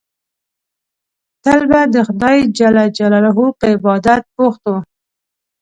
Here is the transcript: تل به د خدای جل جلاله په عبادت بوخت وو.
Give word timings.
تل 1.43 1.61
به 1.71 1.81
د 1.93 1.95
خدای 2.07 2.37
جل 2.57 2.75
جلاله 2.97 3.31
په 3.59 3.65
عبادت 3.75 4.23
بوخت 4.35 4.61
وو. 4.67 4.77